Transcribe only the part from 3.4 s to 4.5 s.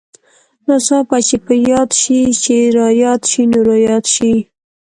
نو راياد شې.